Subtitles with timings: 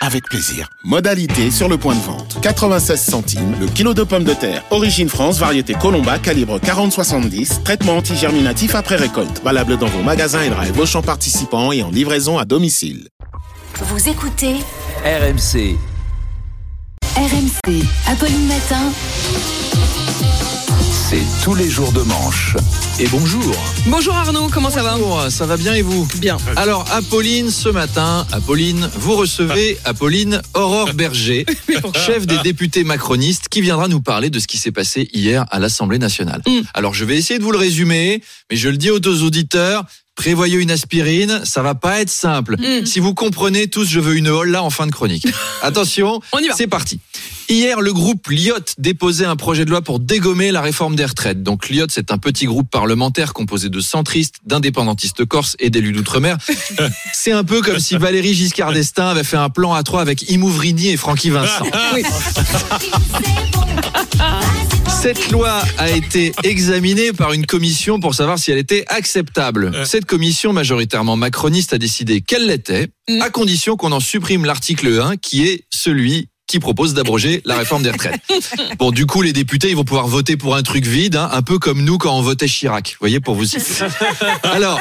[0.00, 0.68] avec plaisir.
[0.82, 2.38] Modalité sur le point de vente.
[2.40, 4.64] 96 centimes le kilo de pommes de terre.
[4.70, 7.62] Origine France, variété Colomba, calibre 40-70.
[7.62, 9.42] Traitement antigerminatif après récolte.
[9.44, 13.08] Valable dans vos magasins et drive Auchan participants et en livraison à domicile.
[13.82, 14.56] Vous écoutez
[15.04, 15.78] RMC.
[17.16, 17.82] RMC.
[18.06, 18.92] Apolline Matin.
[20.92, 22.56] C'est tous les jours de manche.
[23.00, 23.52] Et bonjour.
[23.86, 26.36] Bonjour Arnaud, comment ça va Bonjour, ça va bien et vous Bien.
[26.54, 31.46] Alors Apolline, ce matin, Apolline, vous recevez Apolline Aurore Berger,
[31.96, 35.58] chef des députés macronistes, qui viendra nous parler de ce qui s'est passé hier à
[35.58, 36.42] l'Assemblée nationale.
[36.46, 36.60] Mm.
[36.74, 39.84] Alors je vais essayer de vous le résumer, mais je le dis aux deux auditeurs.
[40.20, 42.56] Prévoyez une aspirine, ça va pas être simple.
[42.58, 42.84] Mm.
[42.84, 45.26] Si vous comprenez tous, je veux une holla en fin de chronique.
[45.62, 46.54] Attention, On y va.
[46.54, 47.00] c'est parti.
[47.48, 51.42] Hier, le groupe Lyot déposait un projet de loi pour dégommer la réforme des retraites.
[51.42, 56.36] Donc Lyot, c'est un petit groupe parlementaire composé de centristes, d'indépendantistes corses et d'élus d'outre-mer.
[57.14, 60.30] C'est un peu comme si Valérie Giscard d'Estaing avait fait un plan à trois avec
[60.30, 61.64] Imouvrini et Francky Vincent.
[61.94, 62.02] Oui.
[65.00, 69.72] Cette loi a été examinée par une commission pour savoir si elle était acceptable.
[69.86, 73.22] Cette commission majoritairement macroniste a décidé qu'elle l'était, Mm.
[73.22, 77.84] à condition qu'on en supprime l'article 1 qui est celui qui propose d'abroger la réforme
[77.84, 78.20] des retraites.
[78.78, 81.42] Bon, du coup, les députés, ils vont pouvoir voter pour un truc vide, hein, un
[81.42, 82.90] peu comme nous quand on votait Chirac.
[82.92, 83.84] Vous voyez, pour vous citer.
[84.42, 84.80] Alors,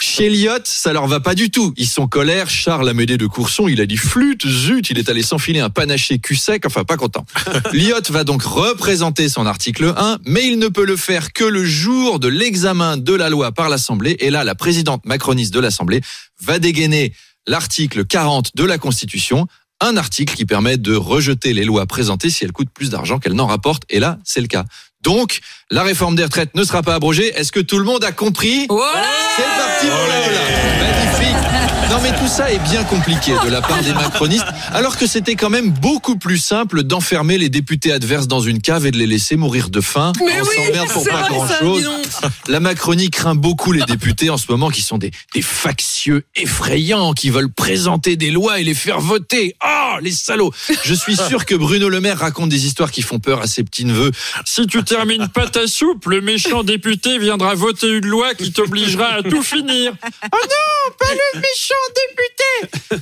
[0.00, 1.72] chez Lyot, ça leur va pas du tout.
[1.76, 2.50] Ils sont colère.
[2.50, 6.18] Charles Amédée de Courson, il a dit flûte, zut, il est allé s'enfiler un panaché
[6.18, 7.24] cul sec, enfin pas content.
[7.72, 11.64] Lyot va donc représenter son article 1, mais il ne peut le faire que le
[11.64, 14.16] jour de l'examen de la loi par l'Assemblée.
[14.20, 16.02] Et là, la présidente macroniste de l'Assemblée
[16.42, 17.12] va dégainer
[17.46, 19.46] l'article 40 de la Constitution,
[19.80, 23.34] un article qui permet de rejeter les lois présentées si elles coûtent plus d'argent qu'elles
[23.34, 23.84] n'en rapportent.
[23.90, 24.64] Et là, c'est le cas.
[25.02, 27.28] Donc, la réforme des retraites ne sera pas abrogée.
[27.36, 28.66] Est-ce que tout le monde a compris?
[28.68, 29.06] Voilà
[29.36, 29.42] c'est
[32.08, 35.50] mais tout ça est bien compliqué de la part des macronistes, alors que c'était quand
[35.50, 39.36] même beaucoup plus simple d'enfermer les députés adverses dans une cave et de les laisser
[39.36, 40.12] mourir de faim.
[40.20, 41.78] Mais On oui, s'emmerde pour pas vrai, grand ça, chose.
[41.78, 42.30] dis donc.
[42.46, 47.12] La Macronie craint beaucoup les députés en ce moment qui sont des, des factieux effrayants
[47.12, 49.56] qui veulent présenter des lois et les faire voter.
[49.96, 50.52] Ah, les salauds
[50.82, 53.64] Je suis sûr que Bruno Le Maire raconte des histoires qui font peur à ses
[53.64, 54.10] petits-neveux.
[54.44, 59.06] Si tu termines pas ta soupe, le méchant député viendra voter une loi qui t'obligera
[59.06, 59.94] à tout finir.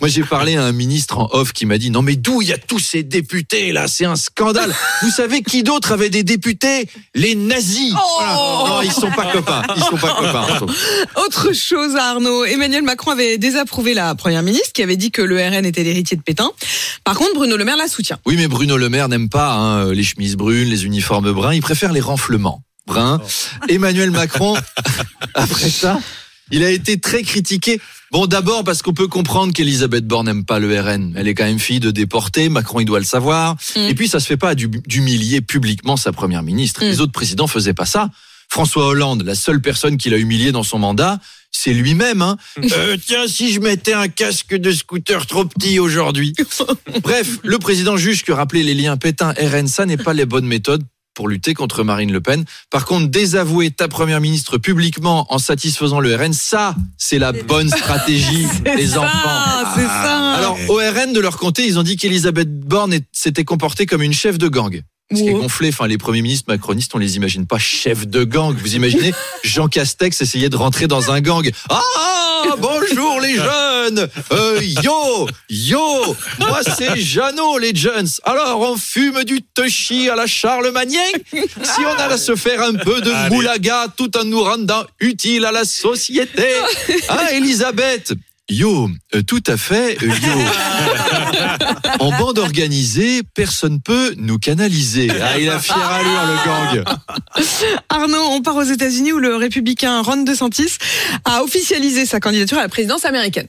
[0.01, 2.49] Moi, j'ai parlé à un ministre en off qui m'a dit non mais d'où il
[2.49, 3.89] y a tous ces députés là?
[3.89, 4.75] C'est un scandale.
[5.03, 6.89] Vous savez qui d'autre avait des députés?
[7.15, 7.93] Les nazis.
[7.93, 8.35] Voilà.
[8.35, 9.63] Non, ils sont pas copains.
[9.77, 10.67] Ils sont pas copains.
[11.27, 15.37] Autre chose Arnaud, Emmanuel Macron avait désapprouvé la première ministre qui avait dit que le
[15.37, 16.51] RN était l'héritier de Pétain.
[17.05, 18.19] Par contre, Bruno Le Maire la soutient.
[18.27, 21.55] Oui, mais Bruno Le Maire n'aime pas hein, les chemises brunes, les uniformes bruns.
[21.55, 23.21] Il préfère les renflements bruns.
[23.69, 24.55] Emmanuel Macron,
[25.35, 26.01] après ça,
[26.51, 27.81] il a été très critiqué.
[28.13, 31.15] Bon, d'abord parce qu'on peut comprendre qu'Elisabeth Borne n'aime pas le RN.
[31.17, 32.49] Elle est quand même fille de déportés.
[32.49, 33.57] Macron, il doit le savoir.
[33.75, 33.81] Mm.
[33.81, 36.85] Et puis, ça se fait pas d'hu- d'humilier publiquement sa première ministre.
[36.85, 36.89] Mm.
[36.89, 38.11] Les autres présidents faisaient pas ça.
[38.51, 41.19] François Hollande, la seule personne qu'il a humilié dans son mandat,
[41.57, 42.21] c'est lui-même.
[42.23, 42.37] Hein.
[42.77, 46.33] Euh, tiens, si je mettais un casque de scooter trop petit aujourd'hui.
[47.03, 50.83] Bref, le président juge que rappeler les liens Pétain-RN, ça n'est pas les bonnes méthodes
[51.15, 52.45] pour lutter contre Marine Le Pen.
[52.71, 57.69] Par contre, désavouer ta première ministre publiquement en satisfaisant le RN, ça, c'est la bonne
[57.71, 59.77] stratégie des Ça, enfants.
[59.77, 60.33] ça.
[60.33, 64.13] Alors, au RN, de leur côté, ils ont dit qu'Elisabeth Borne s'était comportée comme une
[64.13, 64.83] chef de gang.
[65.13, 68.25] Ce qui est gonflé, enfin, les premiers ministres macronistes, on les imagine pas chefs de
[68.25, 68.57] gang.
[68.57, 69.13] Vous imaginez
[69.45, 71.49] Jean Castex essayer de rentrer dans un gang.
[71.69, 71.83] Ah,
[72.59, 78.09] bonjour les jeunes Euh, Yo, yo Moi c'est Jeannot les jeunes.
[78.25, 80.97] Alors, on fume du touchy à la Charlemagne
[81.33, 85.53] Si on allait se faire un peu de moulaga tout en nous rendant utile à
[85.53, 86.49] la société.
[87.09, 88.15] Hein, Elisabeth
[88.51, 90.33] Yo, euh, tout à fait, euh, yo.
[92.01, 95.09] En bande organisée, personne peut nous canaliser.
[95.11, 96.85] Ah, il a fière allure, le gang.
[97.89, 100.77] Arnaud, on part aux États-Unis où le républicain Ron DeSantis
[101.25, 103.49] a officialisé sa candidature à la présidence américaine.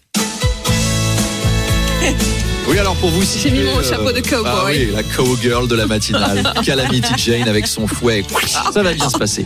[2.67, 4.51] Oui, alors pour vous J'ai situer, mis mon euh, chapeau de cowboy.
[4.51, 6.51] Ah oui, la cowgirl de la matinale.
[6.65, 8.23] Calamity Jane avec son fouet.
[8.73, 9.45] Ça va bien se passer.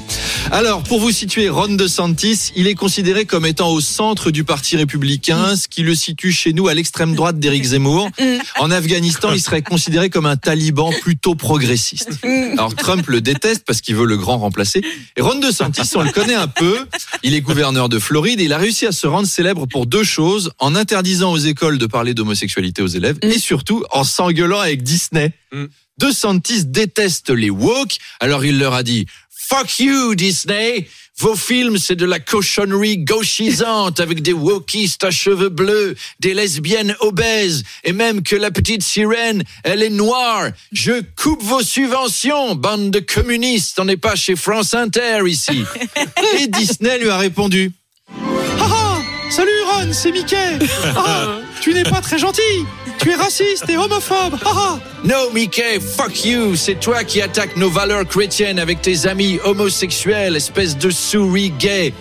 [0.51, 4.77] Alors, pour vous situer, Ron DeSantis, il est considéré comme étant au centre du parti
[4.77, 8.10] républicain, ce qui le situe chez nous à l'extrême droite d'Éric Zemmour.
[8.57, 12.12] En Afghanistan, il serait considéré comme un taliban plutôt progressiste.
[12.54, 14.81] Alors, Trump le déteste parce qu'il veut le grand remplacer.
[15.18, 16.86] Et Ron DeSantis, on le connaît un peu.
[17.24, 20.04] Il est gouverneur de Floride et il a réussi à se rendre célèbre pour deux
[20.04, 24.84] choses, en interdisant aux écoles de parler d'homosexualité aux élèves et surtout en s'engueulant avec
[24.84, 25.34] Disney.
[25.98, 30.88] DeSantis déteste les woke, alors il leur a dit Fuck you Disney
[31.20, 36.96] vos films, c'est de la cochonnerie gauchisante avec des wokistes à cheveux bleus, des lesbiennes
[37.02, 40.50] obèses, et même que la petite sirène, elle est noire.
[40.72, 45.66] Je coupe vos subventions, bande de communistes, on n'est pas chez France Inter ici.
[46.40, 47.74] Et Disney lui a répondu
[48.18, 50.60] Ah ah Salut Ron, c'est Mickey.
[50.96, 52.42] Ah, Tu n'es pas très gentil.
[53.00, 54.38] Tu es raciste et homophobe.
[54.46, 54.80] Ah ah.
[55.04, 56.56] No, Mickey, fuck you.
[56.56, 61.94] C'est toi qui attaques nos valeurs chrétiennes avec tes amis homosexuels, espèce de souris gay.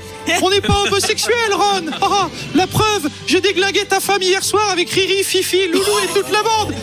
[0.42, 1.86] On n'est pas homosexuel, Ron.
[2.00, 2.30] Ah ah.
[2.54, 6.42] La preuve, j'ai déglingué ta femme hier soir avec Riri, Fifi, Loulou et toute la
[6.42, 6.75] bande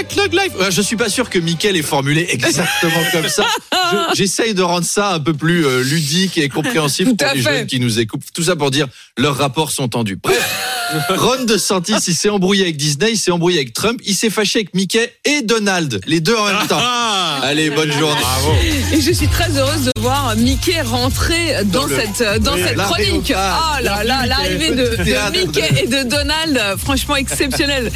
[0.00, 3.44] Hashtag Thug Life Euh, Je suis pas sûr que Mickey l'ait formulé exactement comme ça.
[3.72, 7.42] Je- J'essaye de rendre ça un peu plus euh, ludique et compréhensible Tout pour les
[7.42, 7.56] fait.
[7.58, 8.22] jeunes qui nous écoutent.
[8.34, 8.86] Tout ça pour dire
[9.18, 10.18] leurs rapports sont tendus.
[10.22, 10.40] Bref,
[11.10, 14.60] Ron DeSantis, il s'est embrouillé avec Disney, il s'est embrouillé avec Trump, il s'est fâché
[14.60, 16.80] avec Mickey et Donald, les deux en même temps.
[17.42, 18.20] Allez, bonne journée.
[18.92, 22.62] Et je suis très heureuse de voir Mickey rentrer dans, Dans le- cette, dans Oui,
[22.66, 23.32] cette chronique.
[23.36, 25.46] Oh là là, l'arrivée de, de.
[25.46, 27.90] Mickey et de Donald, franchement exceptionnelle.